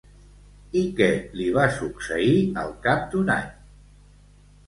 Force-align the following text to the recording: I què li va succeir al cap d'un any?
I 0.79 0.81
què 0.99 1.09
li 1.41 1.45
va 1.57 1.65
succeir 1.75 2.33
al 2.61 2.73
cap 2.87 3.05
d'un 3.13 3.29
any? 3.35 3.53